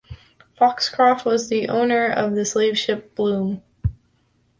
[0.57, 3.61] Foxcroft was the owner of the slave ship "Bloom".